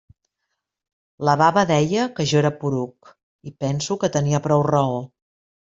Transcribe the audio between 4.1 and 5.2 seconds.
tenia prou raó.